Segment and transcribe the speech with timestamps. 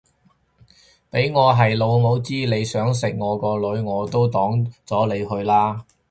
[1.11, 5.85] 俾我係老母知你想食我個女我都擋咗你去啦